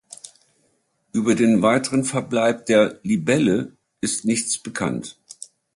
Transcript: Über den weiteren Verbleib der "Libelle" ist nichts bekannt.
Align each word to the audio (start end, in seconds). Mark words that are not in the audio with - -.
Über 1.13 1.35
den 1.35 1.61
weiteren 1.61 2.03
Verbleib 2.05 2.65
der 2.65 2.99
"Libelle" 3.03 3.77
ist 4.01 4.25
nichts 4.25 4.57
bekannt. 4.57 5.19